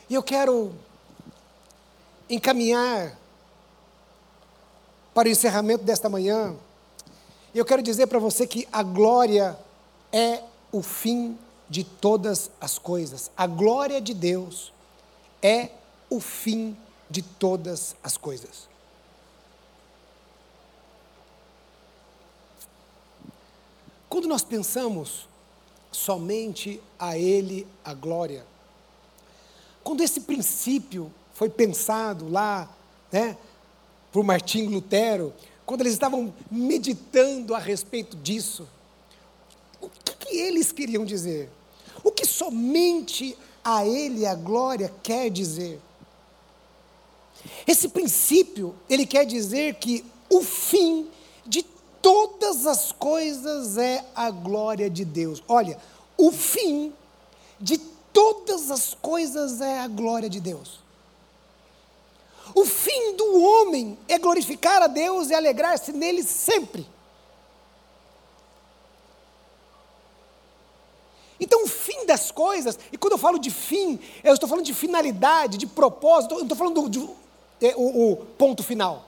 [0.10, 0.73] E eu quero
[2.29, 3.17] encaminhar
[5.13, 6.55] para o encerramento desta manhã,
[7.53, 9.58] eu quero dizer para você que a glória
[10.12, 11.38] é o fim
[11.69, 13.32] de todas as coisas.
[13.36, 14.71] A glória de Deus
[15.41, 15.69] é
[16.10, 16.88] o fim de
[17.22, 18.69] todas as coisas.
[24.08, 25.28] Quando nós pensamos
[25.91, 28.45] somente a Ele a glória,
[29.84, 32.69] quando esse princípio foi pensado lá,
[33.12, 33.38] né,
[34.12, 35.34] por Martim Lutero,
[35.65, 38.67] quando eles estavam meditando a respeito disso,
[39.80, 41.50] o que, que eles queriam dizer?
[42.04, 45.80] O que somente a Ele a glória quer dizer?
[47.69, 51.08] Esse princípio, ele quer dizer que o fim
[51.45, 51.62] de
[52.01, 55.43] todas as coisas é a glória de Deus.
[55.47, 55.77] Olha,
[56.17, 56.91] o fim
[57.60, 57.77] de
[58.12, 60.79] todas as coisas é a glória de Deus.
[62.55, 66.88] O fim do homem é glorificar a Deus e alegrar-se nele sempre.
[71.39, 74.73] Então, o fim das coisas, e quando eu falo de fim, eu estou falando de
[74.73, 77.08] finalidade, de propósito, eu não estou falando de,
[77.76, 79.06] o, o ponto final.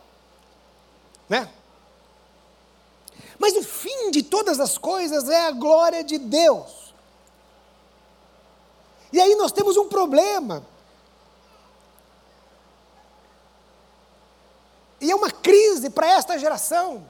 [1.30, 1.50] Né?
[3.40, 6.94] Mas o fim de todas as coisas é a glória de Deus.
[9.12, 10.66] E aí nós temos um problema.
[15.00, 17.04] E é uma crise para esta geração.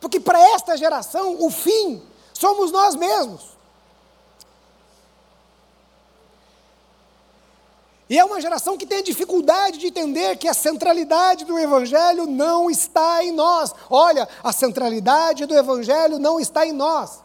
[0.00, 2.02] Porque para esta geração, o fim
[2.34, 3.53] somos nós mesmos.
[8.14, 12.70] E é uma geração que tem dificuldade de entender que a centralidade do Evangelho não
[12.70, 13.74] está em nós.
[13.90, 17.23] Olha, a centralidade do Evangelho não está em nós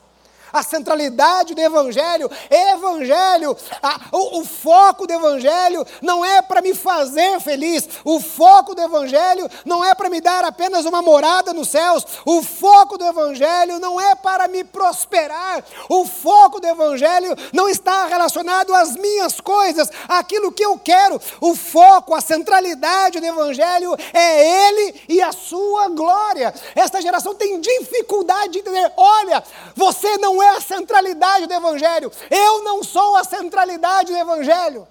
[0.52, 2.30] a centralidade do Evangelho.
[2.50, 8.74] Evangelho, a, o, o, foco do Evangelho não é para me fazer feliz, o foco
[8.76, 13.06] do Evangelho não é para me dar apenas uma morada nos céus, o foco do
[13.06, 19.40] Evangelho não é para me prosperar, o foco do Evangelho não está relacionado às minhas
[19.40, 25.32] coisas, àquilo que eu quero, o foco, a centralidade do Evangelho é Ele e a
[25.32, 26.54] sua glória.
[26.76, 29.44] Esta geração tem dificuldade de entender: olha,
[29.76, 32.12] você não é a centralidade do Evangelho.
[32.30, 34.88] Eu não sou a centralidade do Evangelho.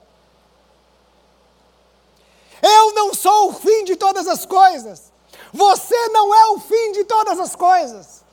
[2.63, 5.13] Eu não sou o fim de todas as coisas.
[5.53, 8.25] Você não é o fim de todas as coisas.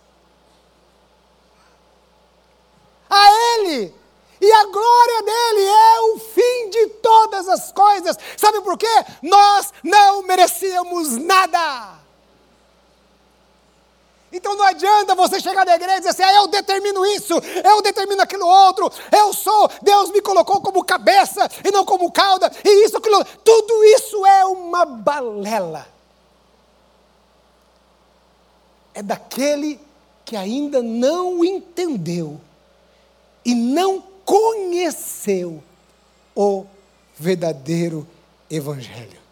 [3.10, 3.94] A Ele
[4.42, 8.18] e a glória dele é o fim de todas as coisas.
[8.36, 9.06] Sabe por quê?
[9.22, 12.05] Nós não merecíamos nada.
[14.36, 17.34] Então não adianta você chegar na igreja e dizer assim, ah, eu determino isso,
[17.64, 22.52] eu determino aquilo outro, eu sou, Deus me colocou como cabeça e não como cauda,
[22.64, 25.88] e isso, aquilo, tudo isso é uma balela.
[28.94, 29.80] É daquele
[30.26, 32.40] que ainda não entendeu
[33.46, 35.64] e não conheceu
[36.36, 36.66] o
[37.18, 38.06] verdadeiro
[38.50, 39.25] Evangelho.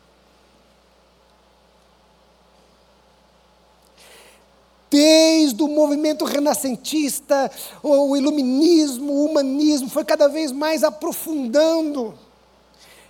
[4.94, 12.14] Desde o movimento renascentista, o iluminismo, o humanismo, foi cada vez mais aprofundando.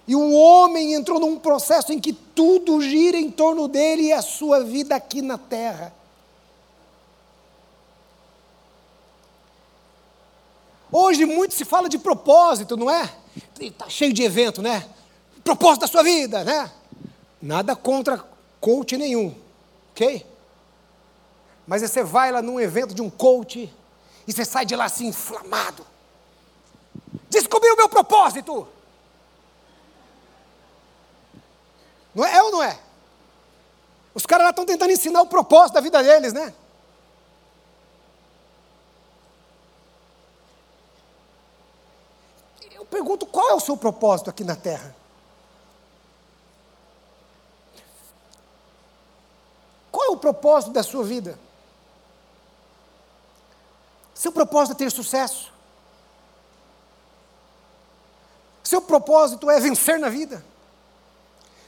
[0.08, 4.22] E o homem entrou num processo em que tudo gira em torno dele e a
[4.22, 5.94] sua vida aqui na terra.
[10.90, 13.14] Hoje muito se fala de propósito, não é?
[13.60, 14.88] Está cheio de evento, né?
[15.44, 16.72] Propósito da sua vida, né?
[17.42, 18.24] Nada contra
[18.62, 19.36] coach nenhum,
[19.92, 20.33] ok?
[21.66, 23.74] Mas você vai lá num evento de um coach
[24.28, 25.86] e você sai de lá assim inflamado.
[27.30, 28.68] Descobri o meu propósito.
[32.14, 32.80] Não é, é ou não é?
[34.14, 36.54] Os caras lá estão tentando ensinar o propósito da vida deles, né?
[42.72, 44.96] Eu pergunto qual é o seu propósito aqui na Terra?
[49.92, 51.40] Qual é o propósito da sua vida?
[54.24, 55.52] Seu propósito é ter sucesso.
[58.64, 60.42] Seu propósito é vencer na vida.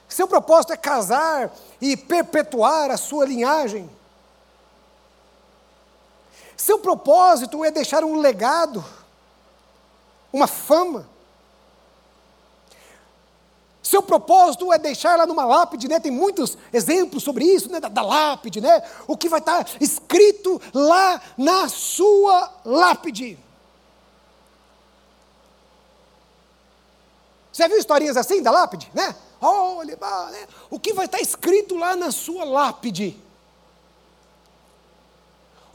[0.07, 3.89] Seu propósito é casar e perpetuar a sua linhagem.
[6.55, 8.85] Seu propósito é deixar um legado,
[10.31, 11.05] uma fama.
[13.85, 15.99] Seu propósito é deixar lá numa lápide, né?
[15.99, 17.79] Tem muitos exemplos sobre isso, né?
[17.79, 18.81] Da, da lápide, né?
[19.07, 23.37] O que vai estar escrito lá na sua lápide.
[27.53, 29.15] Você viu historinhas assim da lápide, né?
[29.39, 29.95] Olha,
[30.31, 30.47] né?
[30.71, 33.23] o que vai estar escrito lá na sua lápide?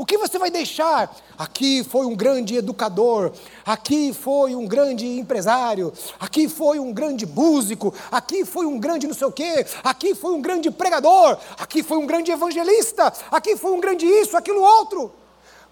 [0.00, 1.14] O que você vai deixar?
[1.36, 3.32] Aqui foi um grande educador,
[3.66, 9.12] aqui foi um grande empresário, aqui foi um grande músico, aqui foi um grande não
[9.12, 13.72] sei o quê, aqui foi um grande pregador, aqui foi um grande evangelista, aqui foi
[13.72, 15.12] um grande isso, aquilo outro.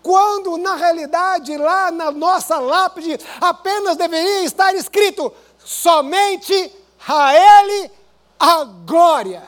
[0.03, 6.71] Quando na realidade lá na nossa lápide apenas deveria estar escrito: somente
[7.09, 7.91] a Ele
[8.39, 9.43] a glória.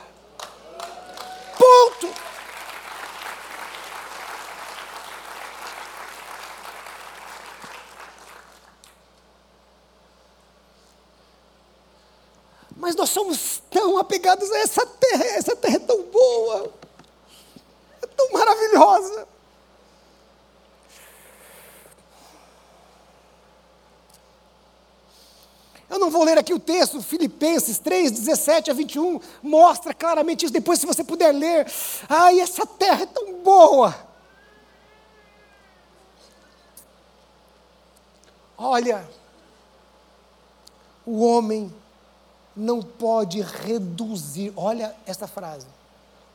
[1.55, 2.30] Ponto.
[12.81, 16.73] Mas nós somos tão apegados a essa terra, essa terra é tão boa,
[18.01, 19.27] é tão maravilhosa.
[25.87, 30.53] Eu não vou ler aqui o texto, Filipenses 3, 17 a 21, mostra claramente isso.
[30.53, 31.71] Depois, se você puder ler,
[32.09, 33.95] ai, essa terra é tão boa.
[38.57, 39.07] Olha,
[41.05, 41.71] o homem
[42.55, 45.67] não pode reduzir, olha essa frase.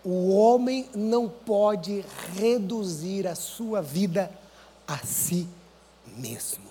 [0.05, 2.05] O homem não pode
[2.35, 4.31] reduzir a sua vida
[4.87, 5.49] a si
[6.17, 6.65] mesmo.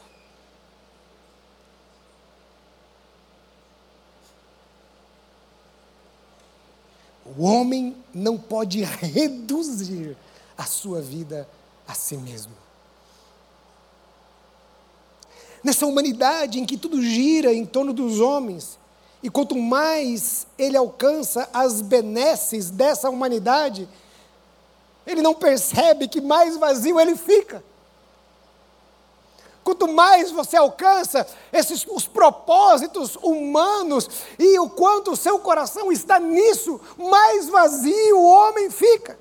[7.38, 10.16] O homem não pode reduzir
[10.58, 11.48] a sua vida
[11.88, 12.54] a si mesmo.
[15.64, 18.78] Nessa humanidade em que tudo gira em torno dos homens,
[19.26, 23.90] E quanto mais ele alcança as benesses dessa humanidade,
[25.04, 27.64] ele não percebe que mais vazio ele fica.
[29.64, 34.08] Quanto mais você alcança esses os propósitos humanos
[34.38, 39.18] e o quanto o seu coração está nisso, mais vazio o homem fica.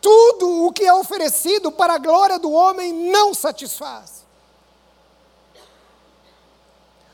[0.00, 4.26] Tudo o que é oferecido para a glória do homem não satisfaz.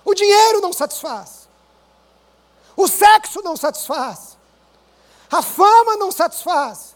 [0.04, 1.48] O dinheiro não satisfaz.
[2.76, 4.36] O sexo não satisfaz.
[5.30, 6.94] A fama não satisfaz.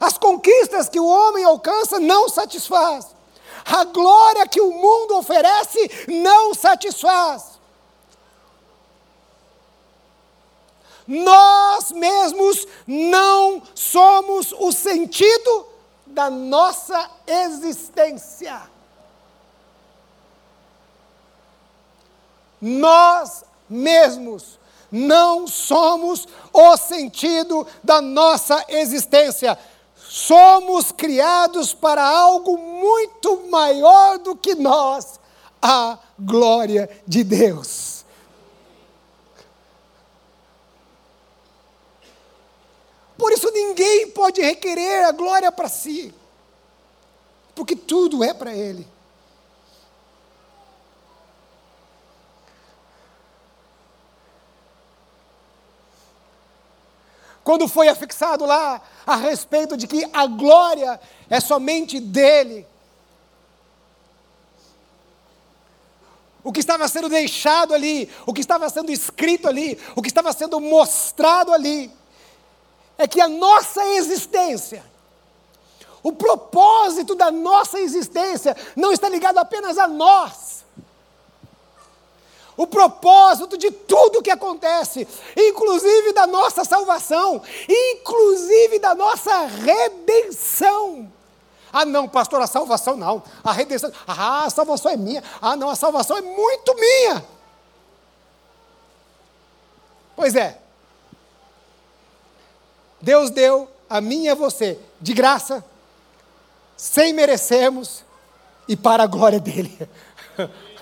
[0.00, 3.14] As conquistas que o homem alcança não satisfaz.
[3.64, 7.54] A glória que o mundo oferece não satisfaz.
[11.06, 15.66] Nós mesmos não somos o sentido
[16.06, 18.73] da nossa existência.
[22.66, 24.58] Nós mesmos
[24.90, 29.58] não somos o sentido da nossa existência.
[29.94, 35.20] Somos criados para algo muito maior do que nós
[35.60, 38.02] a glória de Deus.
[43.18, 46.14] Por isso ninguém pode requerer a glória para si,
[47.54, 48.93] porque tudo é para Ele.
[57.44, 62.66] Quando foi afixado lá a respeito de que a glória é somente dele.
[66.42, 70.32] O que estava sendo deixado ali, o que estava sendo escrito ali, o que estava
[70.32, 71.90] sendo mostrado ali,
[72.96, 74.82] é que a nossa existência,
[76.02, 80.63] o propósito da nossa existência, não está ligado apenas a nós,
[82.56, 91.10] o propósito de tudo que acontece, inclusive da nossa salvação, inclusive da nossa redenção.
[91.72, 93.20] Ah, não, pastor, a salvação não.
[93.42, 93.92] A redenção.
[94.06, 95.24] Ah, a salvação é minha.
[95.42, 97.24] Ah, não, a salvação é muito minha.
[100.14, 100.56] Pois é.
[103.00, 105.64] Deus deu a mim e a você de graça,
[106.76, 108.04] sem merecermos
[108.68, 109.76] e para a glória dele.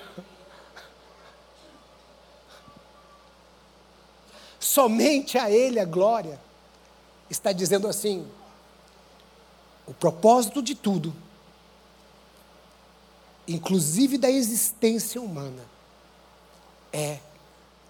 [4.72, 6.40] somente a Ele a glória,
[7.28, 8.26] está dizendo assim:
[9.86, 11.14] o propósito de tudo,
[13.46, 15.62] inclusive da existência humana,
[16.90, 17.18] é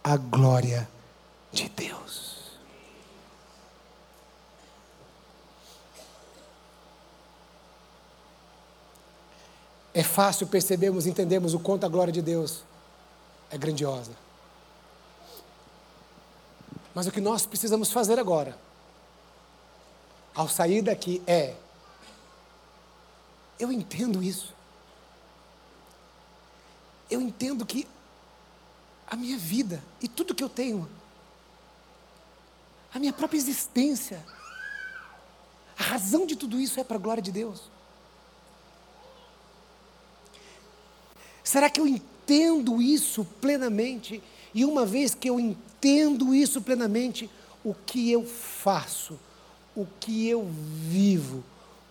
[0.03, 0.89] a glória
[1.53, 2.33] de Deus.
[9.95, 12.65] É fácil percebermos, entendemos o quanto a glória de Deus
[13.51, 14.22] é grandiosa.
[16.95, 18.59] Mas o que nós precisamos fazer agora,
[20.35, 21.57] ao sair daqui, é:
[23.59, 24.53] eu entendo isso.
[27.11, 27.87] Eu entendo que
[29.07, 30.89] a minha vida e tudo que eu tenho,
[32.93, 34.25] a minha própria existência,
[35.79, 37.63] a razão de tudo isso é para a glória de Deus.
[41.45, 44.23] Será que eu entendo isso plenamente?
[44.55, 47.29] E uma vez que eu entendo isso plenamente,
[47.65, 49.19] o que eu faço,
[49.75, 51.43] o que eu vivo,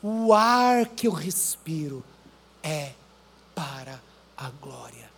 [0.02, 2.04] o ar que eu respiro
[2.62, 2.92] é
[3.56, 4.00] para
[4.38, 5.10] a glória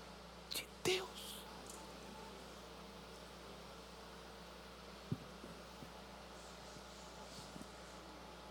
[0.53, 1.07] de Deus.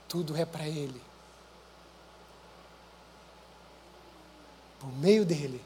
[0.09, 1.01] Tudo é para Ele.
[4.80, 5.62] Por meio dele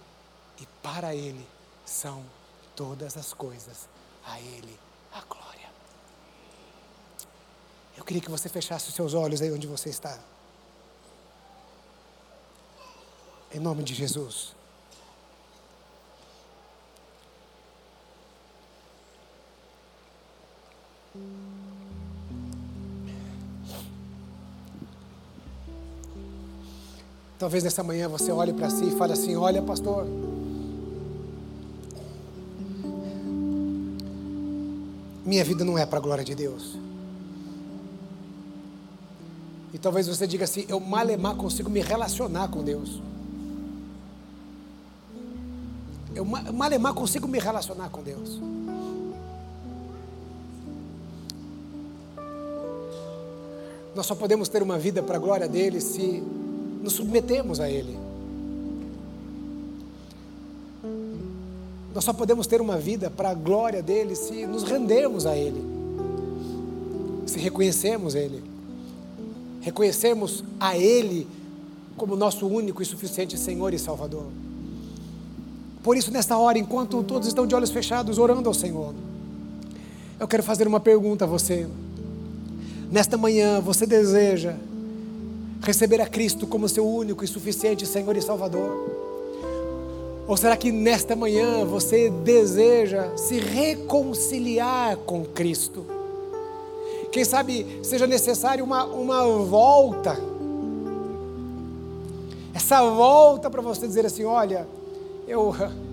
[0.60, 1.46] e para Ele
[1.84, 2.24] são
[2.76, 3.88] todas as coisas.
[4.24, 4.78] A Ele
[5.12, 5.68] a glória.
[7.96, 10.18] Eu queria que você fechasse os seus olhos aí onde você está.
[13.52, 14.54] Em nome de Jesus.
[27.38, 30.25] Talvez nessa manhã você olhe para si e fale assim: Olha, pastor.
[35.26, 36.78] Minha vida não é para a glória de Deus.
[39.74, 43.02] E talvez você diga assim: eu malemar consigo me relacionar com Deus.
[46.14, 48.40] Eu malemar consigo me relacionar com Deus.
[53.94, 56.22] Nós só podemos ter uma vida para a glória dele se
[56.82, 58.05] nos submetemos a Ele.
[61.96, 65.64] Nós só podemos ter uma vida para a glória dele se nos rendermos a ele,
[67.24, 68.44] se reconhecermos ele,
[69.62, 71.26] reconhecermos a ele
[71.96, 74.26] como nosso único e suficiente Senhor e Salvador.
[75.82, 78.92] Por isso, nesta hora, enquanto todos estão de olhos fechados orando ao Senhor,
[80.20, 81.66] eu quero fazer uma pergunta a você.
[82.92, 84.54] Nesta manhã, você deseja
[85.62, 89.05] receber a Cristo como seu único e suficiente Senhor e Salvador?
[90.28, 95.86] Ou será que nesta manhã você deseja se reconciliar com Cristo?
[97.12, 100.18] Quem sabe seja necessário uma, uma volta.
[102.52, 104.66] Essa volta para você dizer assim: olha,
[105.28, 105.54] eu.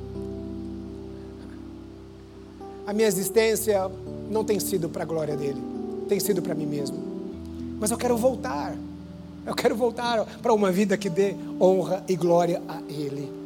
[2.86, 3.90] A minha existência
[4.30, 5.64] não tem sido para a glória dele,
[6.10, 6.98] tem sido para mim mesmo.
[7.80, 8.76] Mas eu quero voltar.
[9.46, 13.43] Eu quero voltar para uma vida que dê honra e glória a Ele.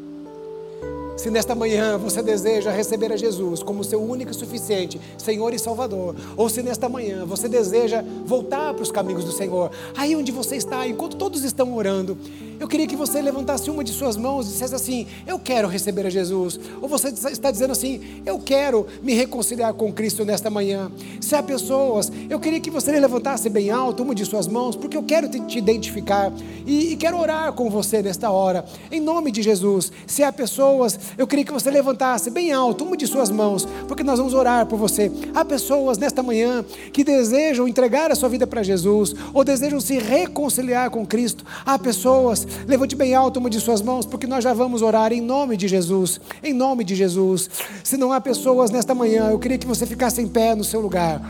[1.18, 5.58] Se nesta manhã você deseja receber a Jesus como seu único e suficiente Senhor e
[5.58, 10.32] Salvador, ou se nesta manhã você deseja voltar para os caminhos do Senhor, aí onde
[10.32, 12.16] você está, enquanto todos estão orando,
[12.60, 16.08] eu queria que você levantasse uma de suas mãos e dissesse assim: Eu quero receber
[16.08, 16.60] a Jesus.
[16.82, 20.92] Ou você está dizendo assim: Eu quero me reconciliar com Cristo nesta manhã.
[21.22, 24.98] Se há pessoas, eu queria que você levantasse bem alto uma de suas mãos, porque
[24.98, 26.32] eu quero te, te identificar
[26.66, 29.92] e, e quero orar com você nesta hora, em nome de Jesus.
[30.08, 34.04] Se há pessoas, eu queria que você levantasse bem alto uma de suas mãos, porque
[34.04, 35.12] nós vamos orar por você.
[35.36, 40.00] Há pessoas nesta manhã que desejam entregar a sua vida para Jesus, ou desejam se
[40.00, 41.46] reconciliar com Cristo.
[41.66, 45.22] Há pessoas Levante bem alto uma de suas mãos, porque nós já vamos orar em
[45.22, 46.20] nome de Jesus.
[46.44, 47.50] Em nome de Jesus.
[47.84, 50.82] Se não há pessoas nesta manhã, eu queria que você ficasse em pé no seu
[50.82, 51.22] lugar.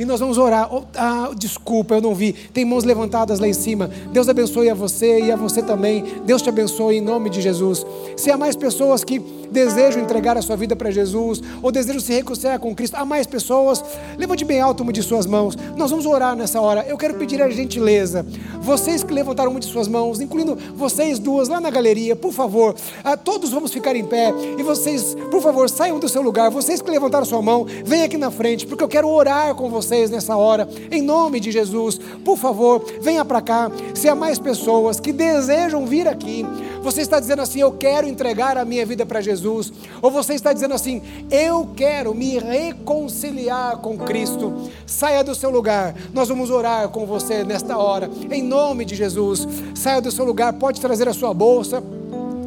[0.00, 0.74] E nós vamos orar.
[0.74, 2.32] Oh, ah, desculpa, eu não vi.
[2.32, 3.90] Tem mãos levantadas lá em cima.
[4.10, 6.02] Deus abençoe a você e a você também.
[6.24, 7.84] Deus te abençoe em nome de Jesus.
[8.16, 9.18] Se há mais pessoas que
[9.50, 13.26] desejam entregar a sua vida para Jesus, ou desejam se reconciliar com Cristo, há mais
[13.26, 13.84] pessoas,
[14.16, 15.54] levante bem alto uma de suas mãos.
[15.76, 16.86] Nós vamos orar nessa hora.
[16.88, 18.24] Eu quero pedir a gentileza,
[18.62, 22.74] vocês que levantaram uma de suas mãos, incluindo vocês duas lá na galeria, por favor,
[23.04, 26.48] ah, todos vamos ficar em pé e vocês, por favor, saiam do seu lugar.
[26.50, 29.89] Vocês que levantaram sua mão, venham aqui na frente, porque eu quero orar com vocês
[29.90, 31.98] nessa hora, em nome de Jesus.
[32.24, 33.70] Por favor, venha para cá.
[33.94, 36.46] Se há mais pessoas que desejam vir aqui,
[36.82, 39.72] você está dizendo assim: Eu quero entregar a minha vida para Jesus.
[40.00, 44.70] Ou você está dizendo assim: Eu quero me reconciliar com Cristo.
[44.86, 45.94] Saia do seu lugar.
[46.12, 48.10] Nós vamos orar com você nesta hora.
[48.30, 49.46] Em nome de Jesus.
[49.74, 50.52] Saia do seu lugar.
[50.54, 51.82] Pode trazer a sua bolsa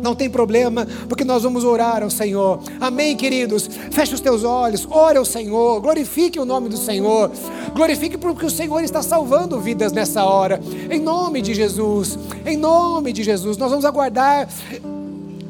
[0.03, 2.59] não tem problema, porque nós vamos orar ao Senhor.
[2.79, 3.69] Amém, queridos?
[3.89, 7.31] Feche os teus olhos, ore ao Senhor, glorifique o nome do Senhor,
[7.73, 10.59] glorifique porque o Senhor está salvando vidas nessa hora.
[10.91, 14.47] Em nome de Jesus, em nome de Jesus, nós vamos aguardar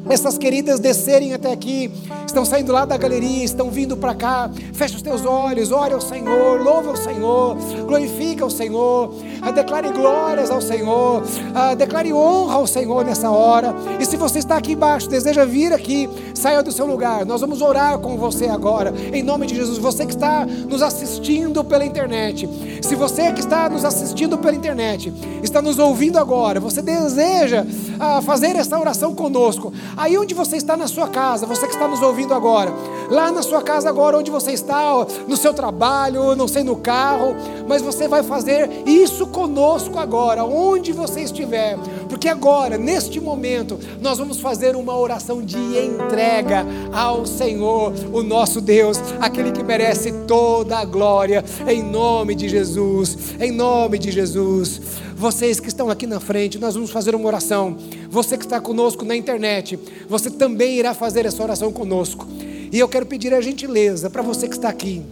[0.08, 1.90] essas queridas descerem até aqui,
[2.26, 4.50] estão saindo lá da galeria, estão vindo para cá.
[4.72, 9.90] Feche os teus olhos, ore ao Senhor, louve ao Senhor, glorifica o Senhor, ah, declare
[9.90, 11.22] glórias ao Senhor,
[11.54, 13.74] ah, declare honra ao Senhor nessa hora.
[13.98, 17.24] E se você está aqui embaixo, deseja vir aqui, saia do seu lugar.
[17.24, 19.78] Nós vamos orar com você agora, em nome de Jesus.
[19.78, 22.48] Você que está nos assistindo pela internet,
[22.82, 27.64] se você que está nos assistindo pela internet, está nos ouvindo agora, você deseja
[27.98, 29.72] ah, fazer essa oração conosco.
[29.96, 32.72] Aí onde você está na sua casa, você que está nos ouvindo agora,
[33.10, 37.36] lá na sua casa agora, onde você está, no seu trabalho, não sei, no carro,
[37.68, 41.78] mas você vai fazer isso conosco agora, onde você estiver,
[42.08, 48.60] porque agora, neste momento, nós vamos fazer uma oração de entrega ao Senhor, o nosso
[48.60, 54.80] Deus, aquele que merece toda a glória, em nome de Jesus, em nome de Jesus.
[55.16, 57.76] Vocês que estão aqui na frente, nós vamos fazer uma oração.
[58.14, 59.76] Você que está conosco na internet,
[60.08, 62.28] você também irá fazer essa oração conosco.
[62.70, 65.02] E eu quero pedir a gentileza para você que está aqui.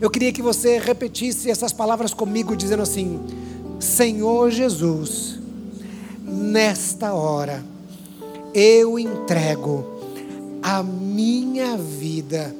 [0.00, 3.20] Eu queria que você repetisse essas palavras comigo, dizendo assim:
[3.78, 5.38] Senhor Jesus,
[6.24, 7.62] nesta hora,
[8.54, 10.00] eu entrego
[10.62, 12.56] a minha vida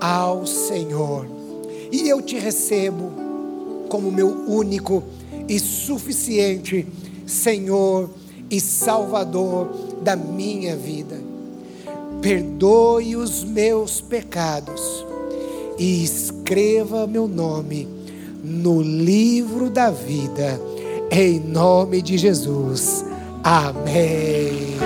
[0.00, 1.26] ao Senhor,
[1.90, 3.10] e eu te recebo
[3.88, 5.02] como meu único
[5.48, 6.86] e suficiente
[7.26, 8.21] Senhor
[8.52, 9.68] e Salvador
[10.02, 11.18] da minha vida.
[12.20, 15.06] Perdoe os meus pecados
[15.78, 17.88] e escreva meu nome
[18.44, 20.60] no livro da vida,
[21.10, 23.02] em nome de Jesus.
[23.42, 24.76] Amém.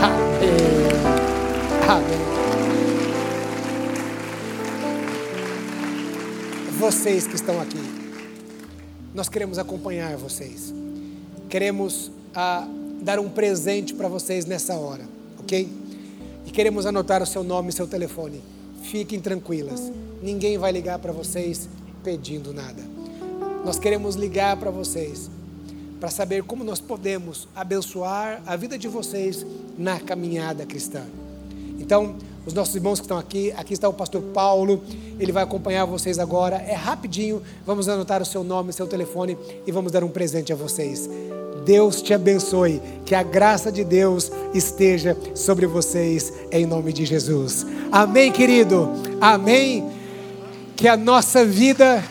[0.00, 0.52] Amém.
[1.88, 2.22] Amém.
[6.78, 7.82] Vocês que estão aqui,
[9.12, 10.72] nós queremos acompanhar vocês.
[11.48, 12.66] Queremos ah,
[13.02, 15.04] dar um presente para vocês nessa hora,
[15.38, 15.68] ok?
[16.46, 18.42] e queremos anotar o seu nome e seu telefone.
[18.82, 19.92] Fiquem tranquilas,
[20.22, 21.68] ninguém vai ligar para vocês
[22.02, 22.82] pedindo nada.
[23.64, 25.30] Nós queremos ligar para vocês
[26.00, 29.46] para saber como nós podemos abençoar a vida de vocês
[29.78, 31.04] na caminhada cristã.
[31.78, 34.82] Então, os nossos irmãos que estão aqui, aqui está o pastor Paulo,
[35.20, 36.56] ele vai acompanhar vocês agora.
[36.56, 40.56] É rapidinho, vamos anotar o seu nome, seu telefone e vamos dar um presente a
[40.56, 41.08] vocês.
[41.64, 47.66] Deus te abençoe, que a graça de Deus esteja sobre vocês, em nome de Jesus.
[47.90, 48.90] Amém, querido?
[49.20, 49.90] Amém.
[50.76, 52.02] Que a nossa vida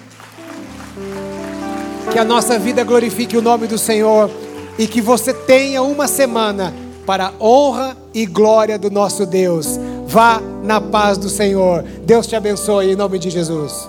[2.11, 4.29] que a nossa vida glorifique o nome do Senhor
[4.77, 6.73] e que você tenha uma semana
[7.05, 9.79] para a honra e glória do nosso Deus.
[10.07, 11.83] Vá na paz do Senhor.
[12.03, 13.87] Deus te abençoe em nome de Jesus.